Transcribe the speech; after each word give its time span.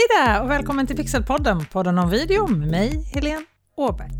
Hej 0.00 0.24
där 0.24 0.42
och 0.42 0.50
välkommen 0.50 0.86
till 0.86 0.96
Pixelpodden, 0.96 1.66
podden 1.72 1.98
om 1.98 2.10
video 2.10 2.46
med 2.46 2.68
mig, 2.68 3.02
Helene 3.14 3.44
Åberg. 3.76 4.10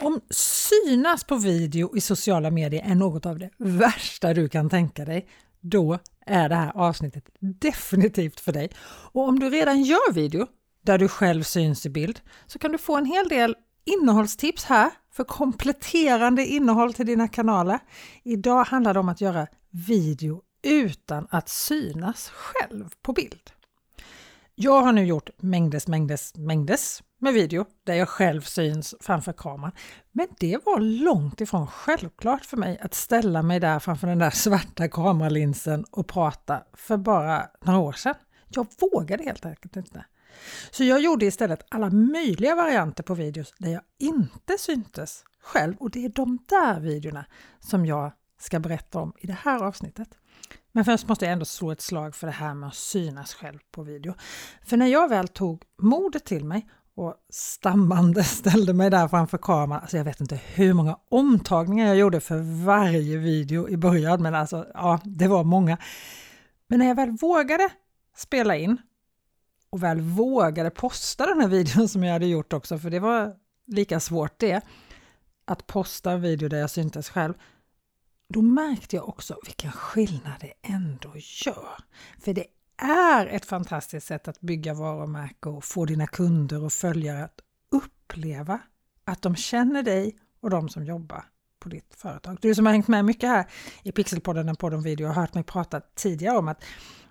Om 0.00 0.20
synas 0.30 1.24
på 1.24 1.36
video 1.36 1.96
i 1.96 2.00
sociala 2.00 2.50
medier 2.50 2.90
är 2.90 2.94
något 2.94 3.26
av 3.26 3.38
det 3.38 3.50
värsta 3.58 4.34
du 4.34 4.48
kan 4.48 4.70
tänka 4.70 5.04
dig, 5.04 5.28
då 5.60 5.98
är 6.26 6.48
det 6.48 6.54
här 6.54 6.72
avsnittet 6.74 7.24
definitivt 7.40 8.40
för 8.40 8.52
dig. 8.52 8.70
Och 9.12 9.28
om 9.28 9.38
du 9.38 9.50
redan 9.50 9.82
gör 9.82 10.12
video 10.12 10.46
där 10.82 10.98
du 10.98 11.08
själv 11.08 11.42
syns 11.42 11.86
i 11.86 11.90
bild 11.90 12.20
så 12.46 12.58
kan 12.58 12.72
du 12.72 12.78
få 12.78 12.96
en 12.96 13.06
hel 13.06 13.28
del 13.28 13.56
innehållstips 13.84 14.64
här 14.64 14.90
för 15.12 15.24
kompletterande 15.24 16.46
innehåll 16.46 16.94
till 16.94 17.06
dina 17.06 17.28
kanaler. 17.28 17.78
Idag 18.22 18.64
handlar 18.64 18.94
det 18.94 19.00
om 19.00 19.08
att 19.08 19.20
göra 19.20 19.46
video 19.70 20.42
utan 20.62 21.26
att 21.30 21.48
synas 21.48 22.28
själv 22.28 22.88
på 23.02 23.12
bild. 23.12 23.50
Jag 24.58 24.82
har 24.82 24.92
nu 24.92 25.04
gjort 25.04 25.30
mängdes, 25.36 25.88
mängdes, 25.88 26.34
mängdes 26.36 27.02
med 27.18 27.34
video 27.34 27.64
där 27.84 27.94
jag 27.94 28.08
själv 28.08 28.40
syns 28.40 28.94
framför 29.00 29.32
kameran. 29.32 29.72
Men 30.12 30.26
det 30.38 30.64
var 30.64 30.80
långt 30.80 31.40
ifrån 31.40 31.66
självklart 31.66 32.44
för 32.44 32.56
mig 32.56 32.78
att 32.78 32.94
ställa 32.94 33.42
mig 33.42 33.60
där 33.60 33.78
framför 33.78 34.06
den 34.06 34.18
där 34.18 34.30
svarta 34.30 34.88
kameralinsen 34.88 35.84
och 35.90 36.06
prata 36.06 36.62
för 36.72 36.96
bara 36.96 37.46
några 37.64 37.78
år 37.78 37.92
sedan. 37.92 38.14
Jag 38.48 38.66
vågade 38.80 39.24
helt 39.24 39.46
enkelt 39.46 39.76
inte. 39.76 40.04
Så 40.70 40.84
jag 40.84 41.00
gjorde 41.00 41.26
istället 41.26 41.66
alla 41.68 41.90
möjliga 41.90 42.54
varianter 42.54 43.02
på 43.02 43.14
videos 43.14 43.54
där 43.58 43.70
jag 43.70 43.82
inte 43.98 44.58
syntes 44.58 45.24
själv 45.42 45.76
och 45.78 45.90
det 45.90 46.04
är 46.04 46.08
de 46.08 46.38
där 46.48 46.80
videorna 46.80 47.24
som 47.60 47.86
jag 47.86 48.12
ska 48.40 48.60
berätta 48.60 48.98
om 48.98 49.12
i 49.18 49.26
det 49.26 49.38
här 49.42 49.62
avsnittet. 49.62 50.08
Men 50.76 50.84
först 50.84 51.08
måste 51.08 51.24
jag 51.24 51.32
ändå 51.32 51.44
slå 51.44 51.70
ett 51.70 51.80
slag 51.80 52.14
för 52.14 52.26
det 52.26 52.32
här 52.32 52.54
med 52.54 52.68
att 52.68 52.74
synas 52.74 53.34
själv 53.34 53.58
på 53.70 53.82
video. 53.82 54.14
För 54.62 54.76
när 54.76 54.86
jag 54.86 55.08
väl 55.08 55.28
tog 55.28 55.62
modet 55.82 56.24
till 56.24 56.44
mig 56.44 56.66
och 56.94 57.14
stammande 57.30 58.24
ställde 58.24 58.72
mig 58.72 58.90
där 58.90 59.08
framför 59.08 59.38
kameran, 59.38 59.82
alltså 59.82 59.96
jag 59.96 60.04
vet 60.04 60.20
inte 60.20 60.40
hur 60.54 60.72
många 60.72 60.98
omtagningar 61.08 61.86
jag 61.86 61.96
gjorde 61.96 62.20
för 62.20 62.64
varje 62.64 63.18
video 63.18 63.68
i 63.68 63.76
början, 63.76 64.22
men 64.22 64.34
alltså 64.34 64.66
ja, 64.74 65.00
det 65.04 65.28
var 65.28 65.44
många. 65.44 65.78
Men 66.68 66.78
när 66.78 66.86
jag 66.86 66.94
väl 66.94 67.10
vågade 67.10 67.68
spela 68.16 68.56
in 68.56 68.78
och 69.70 69.82
väl 69.82 70.00
vågade 70.00 70.70
posta 70.70 71.26
den 71.26 71.40
här 71.40 71.48
videon 71.48 71.88
som 71.88 72.04
jag 72.04 72.12
hade 72.12 72.26
gjort 72.26 72.52
också, 72.52 72.78
för 72.78 72.90
det 72.90 73.00
var 73.00 73.34
lika 73.66 74.00
svårt 74.00 74.38
det, 74.38 74.60
att 75.44 75.66
posta 75.66 76.12
en 76.12 76.22
video 76.22 76.48
där 76.48 76.58
jag 76.58 76.70
syntes 76.70 77.08
själv, 77.08 77.34
då 78.28 78.42
märkte 78.42 78.96
jag 78.96 79.08
också 79.08 79.36
vilken 79.46 79.72
skillnad 79.72 80.34
det 80.40 80.52
ändå 80.62 81.12
gör. 81.16 81.78
För 82.18 82.32
det 82.32 82.46
är 82.82 83.26
ett 83.26 83.44
fantastiskt 83.44 84.06
sätt 84.06 84.28
att 84.28 84.40
bygga 84.40 84.74
varumärke 84.74 85.48
och 85.48 85.64
få 85.64 85.84
dina 85.84 86.06
kunder 86.06 86.64
och 86.64 86.72
följare 86.72 87.24
att 87.24 87.40
uppleva 87.70 88.60
att 89.04 89.22
de 89.22 89.36
känner 89.36 89.82
dig 89.82 90.16
och 90.40 90.50
de 90.50 90.68
som 90.68 90.84
jobbar 90.84 91.24
på 91.58 91.68
ditt 91.68 91.94
företag. 91.94 92.38
Du 92.40 92.54
som 92.54 92.66
har 92.66 92.72
hängt 92.72 92.88
med 92.88 93.04
mycket 93.04 93.28
här 93.28 93.46
i 93.82 93.92
Pixelpodden, 93.92 94.48
en 94.48 94.56
podd 94.56 94.74
om 94.74 94.82
video, 94.82 95.06
har 95.06 95.14
hört 95.14 95.34
mig 95.34 95.44
prata 95.44 95.80
tidigare 95.80 96.36
om 96.36 96.48
att 96.48 96.64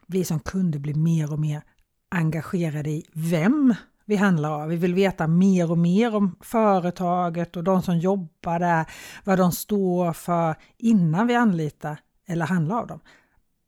vi 0.07 0.25
som 0.25 0.39
kunder 0.39 0.79
blir 0.79 0.95
mer 0.95 1.33
och 1.33 1.39
mer 1.39 1.63
engagerade 2.09 2.89
i 2.89 3.05
vem 3.13 3.75
vi 4.05 4.15
handlar 4.15 4.51
av. 4.51 4.69
Vi 4.69 4.75
vill 4.75 4.93
veta 4.93 5.27
mer 5.27 5.71
och 5.71 5.77
mer 5.77 6.15
om 6.15 6.35
företaget 6.41 7.55
och 7.55 7.63
de 7.63 7.81
som 7.81 7.99
jobbar 7.99 8.59
där, 8.59 8.85
vad 9.23 9.37
de 9.37 9.51
står 9.51 10.13
för 10.13 10.55
innan 10.77 11.27
vi 11.27 11.35
anlitar 11.35 11.97
eller 12.27 12.45
handlar 12.45 12.77
av 12.77 12.87
dem. 12.87 12.99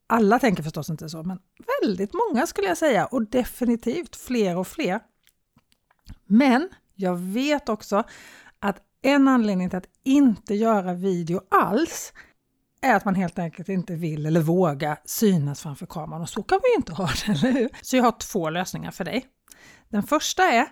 Alla 0.08 0.40
tänker 0.40 0.64
förstås 0.64 0.90
inte 0.90 1.10
så, 1.10 1.24
men 1.24 1.40
väldigt 1.82 2.12
många 2.14 2.48
skulle 2.48 2.68
jag 2.68 2.78
säga 2.78 3.06
och 3.06 3.30
definitivt 3.30 4.16
fler 4.16 4.58
och 4.58 4.68
fler. 4.68 5.00
Men 6.26 6.70
jag 6.96 7.16
vet 7.16 7.70
också 7.70 8.04
att 8.60 8.78
en 9.02 9.28
anledning 9.28 9.70
till 9.70 9.78
att 9.78 9.90
inte 10.03 10.56
göra 10.56 10.94
video 10.94 11.42
alls 11.52 12.14
är 12.81 12.96
att 12.96 13.06
man 13.06 13.16
helt 13.16 13.40
enkelt 13.40 13.70
inte 13.70 13.96
vill 13.96 14.26
eller 14.26 14.42
vågar 14.42 15.00
synas 15.06 15.62
framför 15.62 15.86
kameran 15.86 16.22
och 16.22 16.30
så 16.30 16.44
kan 16.44 16.59
vi 16.64 16.70
ju 16.70 16.76
inte 16.76 16.94
ha 16.94 17.06
det, 17.08 17.31
eller 17.31 17.52
hur? 17.52 17.70
Så 17.81 17.97
jag 17.97 18.03
har 18.03 18.12
två 18.12 18.50
lösningar 18.50 18.92
för 18.92 19.06
dig. 19.06 19.26
Den 19.90 20.03
första 20.03 20.44
är 20.44 20.68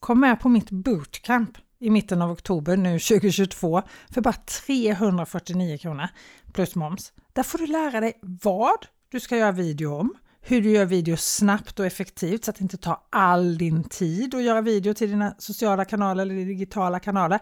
Kom 0.00 0.20
med 0.20 0.40
på 0.40 0.48
mitt 0.48 0.70
bootcamp 0.70 1.58
i 1.78 1.90
mitten 1.90 2.22
av 2.22 2.30
oktober 2.30 2.76
nu 2.76 2.98
2022 2.98 3.82
för 4.10 4.20
bara 4.20 4.34
349 4.66 5.78
kronor 5.78 6.08
plus 6.52 6.74
moms. 6.74 7.12
Där 7.32 7.42
får 7.42 7.58
du 7.58 7.66
lära 7.66 8.00
dig 8.00 8.18
vad 8.22 8.86
du 9.08 9.20
ska 9.20 9.36
göra 9.36 9.52
video 9.52 9.94
om, 9.94 10.14
hur 10.40 10.62
du 10.62 10.70
gör 10.70 10.84
video 10.84 11.16
snabbt 11.16 11.80
och 11.80 11.86
effektivt 11.86 12.44
så 12.44 12.50
att 12.50 12.56
det 12.56 12.62
inte 12.62 12.76
tar 12.76 12.98
all 13.10 13.58
din 13.58 13.84
tid 13.84 14.34
att 14.34 14.42
göra 14.42 14.60
video 14.60 14.94
till 14.94 15.10
dina 15.10 15.34
sociala 15.38 15.84
kanaler 15.84 16.22
eller 16.22 16.34
digitala 16.44 17.00
kanaler 17.00 17.40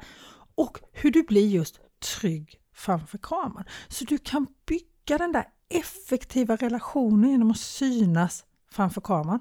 och 0.54 0.78
hur 0.92 1.10
du 1.10 1.22
blir 1.22 1.48
just 1.48 1.81
trygg 2.16 2.60
framför 2.75 3.19
kameran. 3.19 3.65
Så 3.88 4.04
du 4.04 4.19
kan 4.19 4.47
bygga 4.66 5.19
den 5.19 5.32
där 5.32 5.44
effektiva 5.69 6.56
relationen 6.56 7.31
genom 7.31 7.50
att 7.50 7.59
synas 7.59 8.44
framför 8.71 9.00
kameran. 9.00 9.41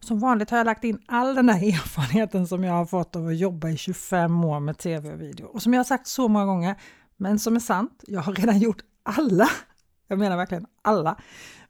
Som 0.00 0.18
vanligt 0.18 0.50
har 0.50 0.58
jag 0.58 0.64
lagt 0.64 0.84
in 0.84 0.98
all 1.06 1.34
den 1.34 1.46
där 1.46 1.54
erfarenheten 1.74 2.46
som 2.46 2.64
jag 2.64 2.72
har 2.72 2.86
fått 2.86 3.16
av 3.16 3.26
att 3.26 3.36
jobba 3.36 3.68
i 3.68 3.76
25 3.76 4.44
år 4.44 4.60
med 4.60 4.78
tv 4.78 5.12
och 5.12 5.20
video. 5.20 5.46
Och 5.46 5.62
som 5.62 5.72
jag 5.72 5.78
har 5.78 5.84
sagt 5.84 6.06
så 6.06 6.28
många 6.28 6.46
gånger, 6.46 6.76
men 7.16 7.38
som 7.38 7.56
är 7.56 7.60
sant, 7.60 8.04
jag 8.06 8.20
har 8.20 8.32
redan 8.32 8.58
gjort 8.68 8.82
alla, 9.02 9.48
jag 10.08 10.18
menar 10.18 10.36
verkligen 10.36 10.66
alla, 10.82 11.20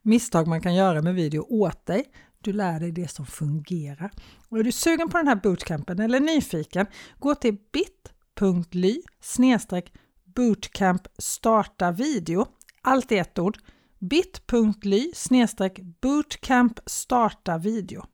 misstag 0.03 0.47
man 0.47 0.61
kan 0.61 0.75
göra 0.75 1.03
med 1.03 1.15
video 1.15 1.47
åt 1.49 1.87
dig. 1.87 2.05
Du 2.41 2.53
lär 2.53 2.81
dig 2.81 2.93
det 2.93 3.09
som 3.09 3.27
fungerar. 3.27 4.11
Och 4.49 4.59
är 4.59 4.63
du 4.63 4.73
sugen 4.73 5.09
på 5.09 5.19
den 5.19 5.29
här 5.29 5.37
bootcampen 5.37 6.01
eller 6.01 6.21
nyfiken, 6.21 6.87
gå 7.19 7.35
till 7.35 7.57
bit.ly 7.73 9.03
bootcamp 10.35 11.03
starta 11.19 11.91
video. 11.91 12.47
Allt 12.83 13.13
i 13.13 13.19
ett 13.19 13.39
ord 13.39 13.59
bit.ly 14.01 15.11
bootcamp 16.01 16.81
starta 16.87 17.59
video. 17.59 18.05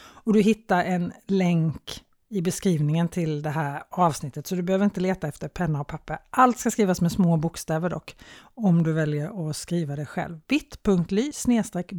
Och 0.00 0.32
du 0.32 0.40
hittar 0.40 0.84
en 0.84 1.12
länk 1.26 2.04
i 2.30 2.42
beskrivningen 2.42 3.08
till 3.08 3.42
det 3.42 3.50
här 3.50 3.82
avsnittet 3.90 4.46
så 4.46 4.54
du 4.54 4.62
behöver 4.62 4.84
inte 4.84 5.00
leta 5.00 5.28
efter 5.28 5.48
penna 5.48 5.80
och 5.80 5.86
papper. 5.86 6.18
Allt 6.30 6.58
ska 6.58 6.70
skrivas 6.70 7.00
med 7.00 7.12
små 7.12 7.36
bokstäver 7.36 7.90
dock 7.90 8.16
om 8.54 8.82
du 8.82 8.92
väljer 8.92 9.50
att 9.50 9.56
skriva 9.56 9.96
det 9.96 10.06
själv. 10.06 10.40
bit.ly 10.48 11.32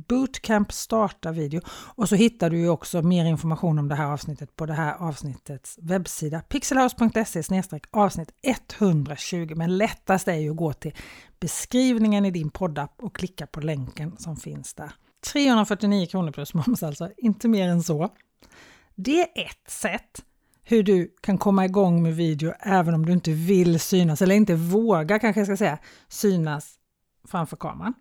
bootcamp 0.07 0.72
starta 0.72 1.31
video 1.31 1.62
och 1.69 2.09
så 2.09 2.16
hittar 2.16 2.50
du 2.50 2.57
ju 2.57 2.69
också 2.69 3.01
mer 3.01 3.25
information 3.25 3.79
om 3.79 3.88
det 3.88 3.95
här 3.95 4.12
avsnittet 4.13 4.56
på 4.56 4.66
det 4.66 4.73
här 4.73 4.95
avsnittets 5.00 5.79
webbsida 5.81 6.41
pixelhouse.se 6.41 7.59
avsnitt 7.91 8.31
120. 8.41 9.53
Men 9.56 9.78
lättast 9.78 10.28
är 10.28 10.34
ju 10.34 10.50
att 10.50 10.57
gå 10.57 10.73
till 10.73 10.95
beskrivningen 11.39 12.25
i 12.25 12.31
din 12.31 12.50
poddapp 12.50 12.94
och 13.01 13.16
klicka 13.16 13.47
på 13.47 13.59
länken 13.59 14.18
som 14.18 14.38
finns 14.38 14.73
där. 14.73 14.91
349 15.34 16.06
kronor 16.06 16.31
plus 16.31 16.53
moms 16.53 16.84
alltså, 16.84 17.09
inte 17.18 17.47
mer 17.47 17.68
än 17.69 17.84
så. 17.84 18.09
Det 19.02 19.22
är 19.22 19.46
ett 19.46 19.72
sätt 19.72 20.26
hur 20.64 20.84
du 20.84 21.16
kan 21.22 21.38
komma 21.38 21.66
igång 21.66 22.04
med 22.04 22.16
video 22.16 22.54
även 22.60 22.94
om 22.94 23.06
du 23.06 23.14
inte 23.14 23.32
vill 23.32 23.80
synas, 23.80 24.22
eller 24.22 24.36
inte 24.36 24.56
vågar 24.56 25.20
kanske 25.20 25.40
jag 25.40 25.48
ska 25.48 25.58
säga, 25.58 25.80
synas 26.08 26.76
framför 27.28 27.58
kameran. 27.58 27.94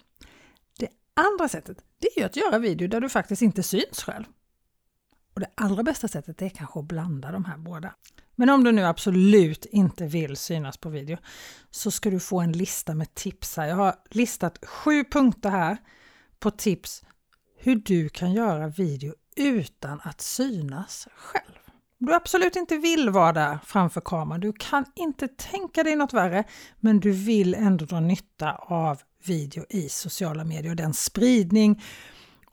Det 0.78 0.88
andra 1.14 1.48
sättet, 1.48 1.78
det 1.98 2.20
är 2.20 2.26
att 2.26 2.36
göra 2.36 2.58
video 2.58 2.88
där 2.88 3.00
du 3.00 3.08
faktiskt 3.08 3.42
inte 3.42 3.62
syns 3.62 4.02
själv. 4.02 4.24
Och 5.34 5.40
det 5.40 5.50
allra 5.54 5.82
bästa 5.82 6.08
sättet 6.08 6.42
är 6.42 6.48
kanske 6.48 6.78
att 6.78 6.88
blanda 6.88 7.32
de 7.32 7.44
här 7.44 7.58
båda. 7.58 7.94
Men 8.34 8.50
om 8.50 8.64
du 8.64 8.72
nu 8.72 8.84
absolut 8.84 9.64
inte 9.64 10.06
vill 10.06 10.36
synas 10.36 10.76
på 10.76 10.88
video 10.88 11.18
så 11.70 11.90
ska 11.90 12.10
du 12.10 12.20
få 12.20 12.40
en 12.40 12.52
lista 12.52 12.94
med 12.94 13.14
tips 13.14 13.56
här. 13.56 13.66
Jag 13.66 13.76
har 13.76 13.94
listat 14.10 14.66
sju 14.66 15.04
punkter 15.04 15.50
här 15.50 15.76
på 16.38 16.50
tips 16.50 17.02
hur 17.58 17.76
du 17.76 18.08
kan 18.08 18.32
göra 18.32 18.68
video 18.68 19.14
utan 19.38 20.00
att 20.04 20.20
synas 20.20 21.08
själv. 21.16 21.58
Du 21.98 22.14
absolut 22.14 22.56
inte 22.56 22.76
vill 22.76 23.10
vara 23.10 23.32
där 23.32 23.58
framför 23.64 24.00
kameran, 24.00 24.40
du 24.40 24.52
kan 24.52 24.84
inte 24.94 25.28
tänka 25.28 25.82
dig 25.82 25.96
något 25.96 26.12
värre, 26.12 26.44
men 26.80 27.00
du 27.00 27.10
vill 27.10 27.54
ändå 27.54 27.84
dra 27.84 28.00
nytta 28.00 28.52
av 28.54 29.02
video 29.24 29.64
i 29.68 29.88
sociala 29.88 30.44
medier 30.44 30.70
och 30.70 30.76
den 30.76 30.94
spridning 30.94 31.82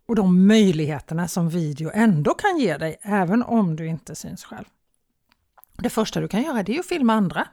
och 0.05 0.15
de 0.15 0.47
möjligheterna 0.47 1.27
som 1.27 1.49
video 1.49 1.91
ändå 1.93 2.33
kan 2.33 2.57
ge 2.57 2.77
dig, 2.77 2.97
även 3.01 3.43
om 3.43 3.75
du 3.75 3.87
inte 3.87 4.15
syns 4.15 4.43
själv. 4.43 4.65
Det 5.77 5.89
första 5.89 6.19
du 6.19 6.27
kan 6.27 6.43
göra 6.43 6.63
det 6.63 6.75
är 6.75 6.79
att 6.79 6.85
filma 6.85 7.13
andra. 7.13 7.47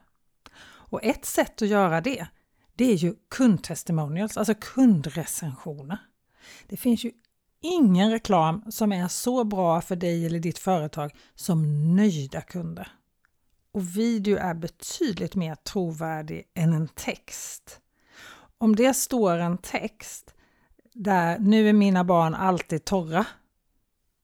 Och 0.65 1.03
ett 1.03 1.25
sätt 1.25 1.61
att 1.61 1.67
göra 1.67 2.01
det, 2.01 2.27
det 2.75 2.91
är 2.91 2.95
ju 2.95 3.15
kundtestimonials, 3.29 4.37
alltså 4.37 4.53
kundrecensioner. 4.59 5.97
Det 6.67 6.77
finns 6.77 7.05
ju 7.05 7.11
ingen 7.63 8.11
reklam 8.11 8.63
som 8.71 8.91
är 8.91 9.07
så 9.07 9.43
bra 9.43 9.81
för 9.81 9.95
dig 9.95 10.25
eller 10.25 10.39
ditt 10.39 10.59
företag 10.59 11.11
som 11.35 11.95
nöjda 11.95 12.41
kunder. 12.41 12.87
Och 13.71 13.97
video 13.97 14.37
är 14.37 14.53
betydligt 14.53 15.35
mer 15.35 15.55
trovärdig 15.55 16.43
än 16.53 16.73
en 16.73 16.87
text. 16.87 17.79
Om 18.57 18.75
det 18.75 18.93
står 18.93 19.37
en 19.37 19.57
text 19.57 20.33
där 20.93 21.39
nu 21.39 21.69
är 21.69 21.73
mina 21.73 22.03
barn 22.03 22.35
alltid 22.35 22.85
torra 22.85 23.25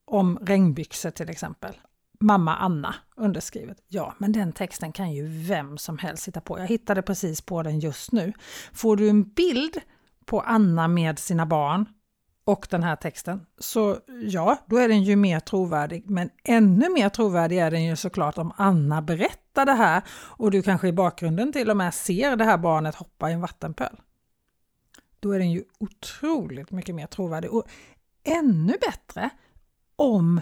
om 0.04 0.38
regnbyxor 0.42 1.10
till 1.10 1.30
exempel. 1.30 1.74
Mamma 2.20 2.56
Anna 2.56 2.94
underskrivet. 3.16 3.78
Ja, 3.88 4.14
men 4.18 4.32
den 4.32 4.52
texten 4.52 4.92
kan 4.92 5.12
ju 5.12 5.26
vem 5.26 5.78
som 5.78 5.98
helst 5.98 6.28
hitta 6.28 6.40
på. 6.40 6.58
Jag 6.58 6.66
hittade 6.66 7.02
precis 7.02 7.40
på 7.40 7.62
den 7.62 7.80
just 7.80 8.12
nu. 8.12 8.32
Får 8.72 8.96
du 8.96 9.08
en 9.08 9.22
bild 9.22 9.80
på 10.24 10.40
Anna 10.40 10.88
med 10.88 11.18
sina 11.18 11.46
barn 11.46 11.86
och 12.50 12.66
den 12.70 12.82
här 12.82 12.96
texten, 12.96 13.46
så 13.58 13.98
ja, 14.22 14.58
då 14.66 14.76
är 14.76 14.88
den 14.88 15.02
ju 15.02 15.16
mer 15.16 15.40
trovärdig. 15.40 16.10
Men 16.10 16.30
ännu 16.44 16.88
mer 16.88 17.08
trovärdig 17.08 17.58
är 17.58 17.70
den 17.70 17.84
ju 17.84 17.96
såklart 17.96 18.38
om 18.38 18.52
Anna 18.56 19.02
berättar 19.02 19.66
det 19.66 19.72
här 19.72 20.02
och 20.10 20.50
du 20.50 20.62
kanske 20.62 20.88
i 20.88 20.92
bakgrunden 20.92 21.52
till 21.52 21.70
och 21.70 21.76
med 21.76 21.94
ser 21.94 22.36
det 22.36 22.44
här 22.44 22.58
barnet 22.58 22.94
hoppa 22.94 23.30
i 23.30 23.32
en 23.32 23.40
vattenpöl. 23.40 24.00
Då 25.20 25.32
är 25.32 25.38
den 25.38 25.50
ju 25.50 25.64
otroligt 25.78 26.70
mycket 26.70 26.94
mer 26.94 27.06
trovärdig. 27.06 27.50
Och 27.50 27.68
ännu 28.24 28.74
bättre 28.80 29.30
om 29.96 30.40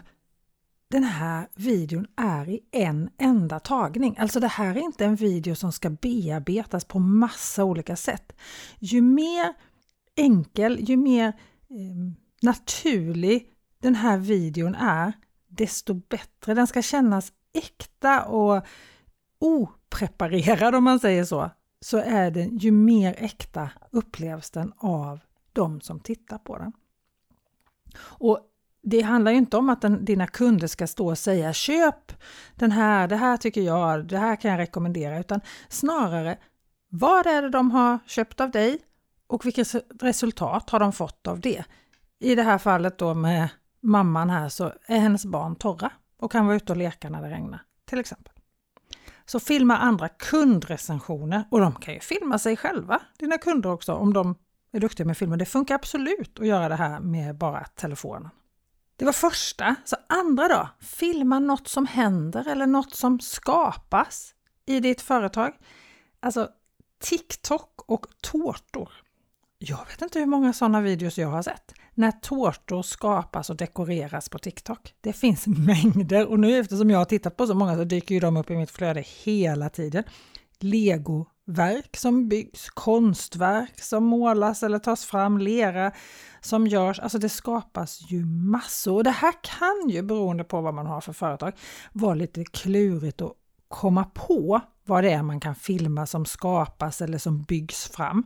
den 0.91 1.05
här 1.05 1.49
videon 1.55 2.07
är 2.17 2.49
i 2.49 2.61
en 2.73 3.11
enda 3.19 3.61
tagning. 3.61 4.17
Alltså 4.19 4.41
det 4.41 4.49
här 4.49 4.77
är 4.77 4.81
inte 4.81 5.05
en 5.05 5.17
video 5.17 5.55
som 5.55 5.73
ska 5.73 5.91
bearbetas 5.91 6.85
på 6.85 6.99
massa 6.99 7.65
olika 7.65 7.97
sätt. 7.97 8.33
Ju 8.79 9.01
mer 9.03 9.55
enkel, 10.17 10.79
ju 10.81 10.97
mer 10.97 11.33
Ehm, 11.71 12.15
naturlig 12.43 13.53
den 13.79 13.95
här 13.95 14.19
videon 14.19 14.75
är, 14.75 15.13
desto 15.49 15.95
bättre. 15.95 16.55
Den 16.55 16.67
ska 16.67 16.83
kännas 16.83 17.33
äkta 17.53 18.25
och 18.25 18.67
opreparerad 19.39 20.75
om 20.75 20.85
man 20.85 21.01
säger 21.01 21.25
så. 21.25 21.51
Så 21.81 21.99
är 21.99 22.31
den, 22.31 22.59
ju 22.59 22.71
mer 22.71 23.15
äkta 23.19 23.71
upplevs 23.91 24.51
den 24.51 24.73
av 24.77 25.21
de 25.53 25.81
som 25.81 26.01
tittar 26.01 26.39
på 26.39 26.59
den. 26.59 26.73
Och 28.01 28.41
det 28.83 29.01
handlar 29.01 29.33
ju 29.33 29.39
inte 29.39 29.57
om 29.57 29.69
att 29.69 29.81
den, 29.81 30.05
dina 30.05 30.27
kunder 30.27 30.67
ska 30.67 30.87
stå 30.87 31.09
och 31.09 31.19
säga 31.19 31.53
köp 31.53 32.13
den 32.55 32.73
här, 32.73 33.09
det 33.09 33.17
här 33.17 33.37
tycker 33.37 33.61
jag, 33.61 34.07
det 34.07 34.19
här 34.19 34.37
kan 34.37 34.51
jag 34.51 34.59
rekommendera, 34.59 35.19
utan 35.19 35.41
snarare 35.69 36.39
vad 36.89 37.27
är 37.27 37.43
det 37.43 37.51
de 37.51 37.71
har 37.71 37.99
köpt 38.07 38.41
av 38.41 38.51
dig 38.51 38.79
och 39.29 39.47
vilket 39.47 39.75
resultat 40.03 40.71
har 40.71 40.81
de 40.81 40.93
fått 40.93 41.27
av 41.27 41.41
det? 41.41 41.65
I 42.19 42.35
det 42.35 42.43
här 42.43 42.59
fallet 42.59 42.99
då 42.99 43.15
med 43.15 43.49
mamman 43.83 44.31
här 44.31 44.49
så 44.49 44.73
är 44.87 44.99
hennes 44.99 45.27
barn 45.27 45.57
torra 45.57 45.93
och 46.19 46.33
kan 46.33 46.47
vara 46.47 46.57
ute 46.57 46.73
och 46.73 46.79
leka 46.79 47.11
när 47.11 47.23
det 47.23 47.31
regnar, 47.31 47.63
till 47.85 48.01
exempel. 48.01 48.33
Så 49.27 49.41
filma 49.41 49.77
andra 49.77 50.09
kundrecensioner 50.09 51.45
och 51.51 51.61
de 51.61 51.75
kan 51.75 51.95
ju 51.95 52.01
filma 52.01 52.39
sig 52.39 52.57
själva, 52.57 53.01
dina 53.19 53.39
kunder 53.39 53.71
också, 53.71 53.93
om 53.93 54.13
de 54.13 54.35
är 54.73 54.81
duktiga 54.81 55.07
med 55.07 55.19
filmen. 55.19 55.39
Det 55.39 55.45
funkar 55.45 55.75
absolut 55.75 56.41
att 56.41 56.47
göra 56.47 56.69
det 56.69 56.75
här 56.75 57.01
med 57.01 57.39
bara 57.39 57.65
telefonen. 57.65 58.31
Det 58.97 59.05
var 59.05 59.13
första. 59.13 59.75
Så 59.85 59.97
andra 60.07 60.49
då, 60.49 60.69
filma 60.81 61.39
något 61.39 61.69
som 61.69 61.87
händer 61.87 62.49
eller 62.49 62.67
något 62.67 62.95
som 62.95 63.21
skapas 63.21 64.35
i 64.67 64.81
ditt 64.81 65.01
företag. 65.01 65.53
Alltså 66.21 66.49
TikTok 66.99 67.83
och 67.87 68.07
tårtor. 68.21 68.93
Jag 69.61 69.87
vet 69.87 70.03
inte 70.03 70.19
hur 70.19 70.27
många 70.27 70.53
sådana 70.53 70.81
videos 70.81 71.19
jag 71.19 71.29
har 71.29 71.43
sett 71.43 71.75
när 71.95 72.11
tårtor 72.11 72.83
skapas 72.83 73.51
och 73.51 73.57
dekoreras 73.57 74.29
på 74.29 74.39
TikTok. 74.39 74.95
Det 75.01 75.13
finns 75.13 75.47
mängder 75.47 76.27
och 76.27 76.41
nu 76.41 76.59
eftersom 76.59 76.91
jag 76.91 76.99
har 76.99 77.05
tittat 77.05 77.37
på 77.37 77.47
så 77.47 77.55
många 77.55 77.77
så 77.77 77.85
dyker 77.85 78.15
ju 78.15 78.21
de 78.21 78.37
upp 78.37 78.51
i 78.51 78.57
mitt 78.57 78.71
flöde 78.71 79.05
hela 79.25 79.69
tiden. 79.69 80.05
Legoverk 80.61 81.97
som 81.97 82.29
byggs, 82.29 82.71
konstverk 82.71 83.81
som 83.81 84.05
målas 84.05 84.63
eller 84.63 84.79
tas 84.79 85.05
fram, 85.05 85.39
lera 85.39 85.93
som 86.41 86.67
görs. 86.67 87.01
Alltså 87.01 87.19
det 87.19 87.29
skapas 87.29 88.01
ju 88.11 88.25
massor. 88.25 88.95
Och 88.95 89.05
det 89.05 89.11
här 89.11 89.35
kan 89.43 89.89
ju, 89.89 90.03
beroende 90.03 90.45
på 90.45 90.61
vad 90.61 90.75
man 90.75 90.87
har 90.87 91.01
för 91.01 91.13
företag, 91.13 91.53
vara 91.93 92.15
lite 92.15 92.45
klurigt 92.45 93.23
att 93.23 93.33
komma 93.69 94.05
på 94.05 94.61
vad 94.85 95.05
det 95.05 95.11
är 95.11 95.23
man 95.23 95.41
kan 95.41 95.55
filma 95.55 96.07
som 96.07 96.25
skapas 96.25 97.03
eller 97.03 97.19
som 97.19 97.43
byggs 97.43 97.89
fram. 97.89 98.25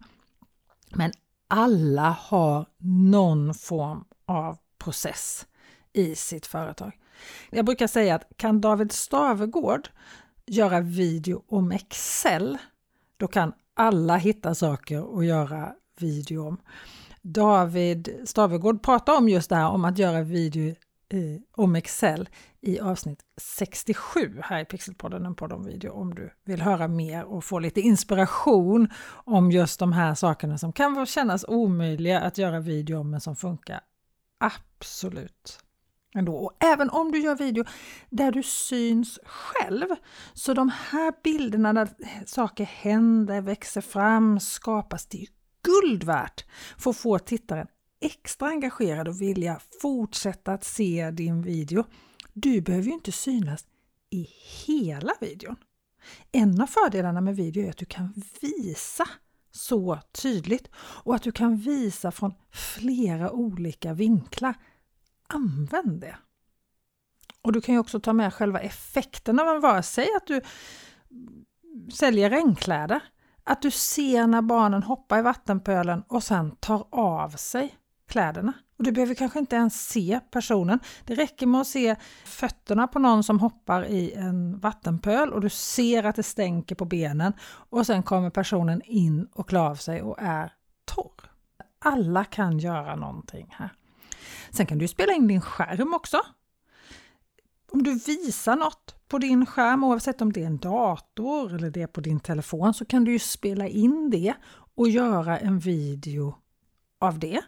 Men 0.96 1.12
alla 1.48 2.10
har 2.10 2.66
någon 2.78 3.54
form 3.54 4.04
av 4.26 4.58
process 4.78 5.46
i 5.92 6.14
sitt 6.14 6.46
företag. 6.46 6.92
Jag 7.50 7.64
brukar 7.64 7.86
säga 7.86 8.14
att 8.14 8.24
kan 8.36 8.60
David 8.60 8.92
Stavegård 8.92 9.88
göra 10.46 10.80
video 10.80 11.44
om 11.48 11.72
Excel, 11.72 12.58
då 13.16 13.28
kan 13.28 13.52
alla 13.74 14.16
hitta 14.16 14.54
saker 14.54 15.18
att 15.18 15.26
göra 15.26 15.72
video 15.98 16.48
om. 16.48 16.56
David 17.22 18.20
Stavegård 18.24 18.82
pratar 18.82 19.16
om 19.16 19.28
just 19.28 19.48
det 19.48 19.56
här 19.56 19.68
om 19.68 19.84
att 19.84 19.98
göra 19.98 20.22
video 20.22 20.74
eh, 21.12 21.40
om 21.52 21.76
Excel 21.76 22.28
i 22.60 22.80
avsnitt 22.80 23.20
67 23.36 24.40
här 24.42 24.60
i 24.60 24.64
Pixelpodden, 24.64 25.26
en 25.26 25.34
podd 25.34 25.52
om 25.52 25.64
video 25.64 25.92
om 25.92 26.14
du 26.14 26.30
vill 26.44 26.62
höra 26.62 26.88
mer 26.88 27.24
och 27.24 27.44
få 27.44 27.58
lite 27.58 27.80
inspiration 27.80 28.88
om 29.24 29.50
just 29.50 29.80
de 29.80 29.92
här 29.92 30.14
sakerna 30.14 30.58
som 30.58 30.72
kan 30.72 31.06
kännas 31.06 31.44
omöjliga 31.48 32.20
att 32.20 32.38
göra 32.38 32.60
video 32.60 32.98
om 32.98 33.10
men 33.10 33.20
som 33.20 33.36
funkar 33.36 33.80
absolut 34.38 35.58
ändå. 36.14 36.36
Och 36.36 36.52
även 36.64 36.90
om 36.90 37.12
du 37.12 37.18
gör 37.18 37.34
video 37.34 37.64
där 38.10 38.32
du 38.32 38.42
syns 38.42 39.18
själv, 39.24 39.86
så 40.34 40.54
de 40.54 40.72
här 40.90 41.12
bilderna 41.22 41.72
där 41.72 41.88
saker 42.26 42.64
händer, 42.64 43.40
växer 43.40 43.80
fram, 43.80 44.40
skapas, 44.40 45.06
det 45.06 45.22
är 45.22 45.28
guld 45.62 46.04
värt 46.04 46.44
för 46.78 46.90
att 46.90 46.96
få 46.96 47.18
tittaren 47.18 47.66
extra 48.04 48.49
engagerad 48.49 49.08
och 49.08 49.20
vilja 49.20 49.60
fortsätta 49.82 50.52
att 50.52 50.64
se 50.64 51.10
din 51.10 51.43
video. 51.43 51.84
Du 52.32 52.60
behöver 52.60 52.87
ju 52.87 52.93
inte 52.93 53.12
synas 53.12 53.66
i 54.10 54.28
hela 54.66 55.12
videon. 55.20 55.56
En 56.32 56.60
av 56.60 56.66
fördelarna 56.66 57.20
med 57.20 57.37
video 57.37 57.66
är 57.66 57.70
att 57.70 57.76
du 57.76 57.84
kan 57.84 58.22
visa 58.40 59.08
så 59.50 59.99
tydligt 60.12 60.69
och 60.76 61.14
att 61.14 61.22
du 61.22 61.32
kan 61.32 61.56
visa 61.56 62.10
från 62.10 62.34
flera 62.50 63.31
olika 63.31 63.93
vinklar. 63.93 64.55
Använd 65.28 66.00
det! 66.00 66.16
Och 67.43 67.52
du 67.52 67.60
kan 67.60 67.75
ju 67.75 67.78
också 67.78 68.00
ta 68.00 68.12
med 68.12 68.34
själva 68.34 68.60
effekten 68.60 69.40
av 69.40 69.48
en 69.48 69.60
vara. 69.60 69.82
Säg 69.82 70.08
att 70.16 70.26
du 70.26 70.40
säljer 71.93 72.31
regnkläder. 72.31 73.00
Att 73.44 73.62
du 73.62 73.70
ser 73.70 74.26
när 74.26 74.43
barnen 74.43 74.82
hoppar 74.82 75.19
i 75.19 75.22
vattenpölen 75.22 76.02
och 76.08 76.22
sen 76.22 76.56
tar 76.56 76.87
av 76.90 77.31
sig 77.31 77.76
kläderna. 78.12 78.52
Och 78.78 78.84
du 78.84 78.92
behöver 78.92 79.14
kanske 79.14 79.38
inte 79.38 79.56
ens 79.56 79.88
se 79.88 80.20
personen. 80.30 80.80
Det 81.04 81.14
räcker 81.14 81.46
med 81.46 81.60
att 81.60 81.66
se 81.66 81.96
fötterna 82.24 82.88
på 82.88 82.98
någon 82.98 83.22
som 83.22 83.40
hoppar 83.40 83.84
i 83.84 84.12
en 84.12 84.58
vattenpöl 84.58 85.32
och 85.32 85.40
du 85.40 85.48
ser 85.48 86.04
att 86.04 86.16
det 86.16 86.22
stänker 86.22 86.74
på 86.74 86.84
benen 86.84 87.32
och 87.70 87.86
sen 87.86 88.02
kommer 88.02 88.31
personen 88.31 88.82
in 88.84 89.28
och 89.32 89.48
klär 89.48 89.60
av 89.60 89.74
sig 89.74 90.02
och 90.02 90.16
är 90.19 90.52
torr. 90.84 91.31
Alla 91.78 92.24
kan 92.24 92.58
göra 92.58 92.96
någonting 92.96 93.46
här. 93.50 93.70
Sen 94.50 94.66
kan 94.66 94.78
du 94.78 94.88
spela 94.88 95.12
in 95.12 95.28
din 95.28 95.40
skärm 95.40 95.94
också. 95.94 96.20
Om 97.72 97.82
du 97.82 97.94
visar 97.94 98.56
något 98.56 99.08
på 99.08 99.19
din 99.19 99.46
skärm, 99.46 99.84
oavsett 99.84 100.22
om 100.22 100.32
det 100.32 100.42
är 100.42 100.46
en 100.46 100.58
dator 100.58 101.54
eller 101.54 101.70
det 101.70 101.82
är 101.82 101.86
på 101.86 102.00
din 102.00 102.20
telefon, 102.20 102.74
så 102.74 102.84
kan 102.84 103.04
du 103.04 103.12
ju 103.12 103.19
spela 103.19 103.69
in 103.69 104.10
det 104.10 104.34
och 104.74 104.88
göra 104.88 105.38
en 105.38 105.58
video 105.58 106.34
av 106.98 107.19
det. 107.19 107.42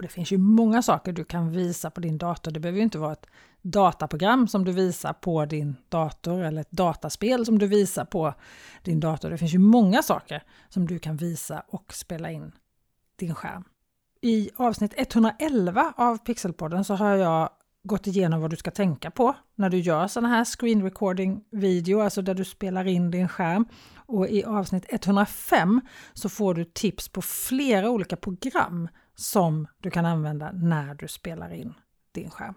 Och 0.00 0.02
Det 0.02 0.12
finns 0.12 0.32
ju 0.32 0.38
många 0.38 0.82
saker 0.82 1.12
du 1.12 1.24
kan 1.24 1.50
visa 1.50 1.90
på 1.90 2.00
din 2.00 2.18
dator. 2.18 2.50
Det 2.50 2.60
behöver 2.60 2.76
ju 2.76 2.82
inte 2.82 2.98
vara 2.98 3.12
ett 3.12 3.26
dataprogram 3.62 4.48
som 4.48 4.64
du 4.64 4.72
visar 4.72 5.12
på 5.12 5.44
din 5.44 5.76
dator 5.88 6.44
eller 6.44 6.60
ett 6.60 6.70
dataspel 6.70 7.46
som 7.46 7.58
du 7.58 7.66
visar 7.66 8.04
på 8.04 8.34
din 8.82 9.00
dator. 9.00 9.30
Det 9.30 9.38
finns 9.38 9.54
ju 9.54 9.58
många 9.58 10.02
saker 10.02 10.42
som 10.68 10.86
du 10.86 10.98
kan 10.98 11.16
visa 11.16 11.62
och 11.68 11.94
spela 11.94 12.30
in 12.30 12.52
din 13.16 13.34
skärm. 13.34 13.64
I 14.20 14.50
avsnitt 14.56 14.94
111 14.96 15.92
av 15.96 16.18
Pixelpodden 16.18 16.84
så 16.84 16.94
har 16.94 17.16
jag 17.16 17.50
gått 17.82 18.06
igenom 18.06 18.40
vad 18.40 18.50
du 18.50 18.56
ska 18.56 18.70
tänka 18.70 19.10
på 19.10 19.34
när 19.54 19.70
du 19.70 19.78
gör 19.78 20.06
sådana 20.06 20.28
här 20.28 20.44
screen 20.44 20.82
recording 20.82 21.44
video, 21.50 22.00
alltså 22.00 22.22
där 22.22 22.34
du 22.34 22.44
spelar 22.44 22.86
in 22.86 23.10
din 23.10 23.28
skärm. 23.28 23.64
Och 23.96 24.28
i 24.28 24.44
avsnitt 24.44 24.86
105 24.88 25.80
så 26.12 26.28
får 26.28 26.54
du 26.54 26.64
tips 26.64 27.08
på 27.08 27.22
flera 27.22 27.90
olika 27.90 28.16
program 28.16 28.88
som 29.14 29.66
du 29.80 29.90
kan 29.90 30.06
använda 30.06 30.52
när 30.52 30.94
du 30.94 31.08
spelar 31.08 31.52
in 31.52 31.74
din 32.12 32.30
skärm. 32.30 32.54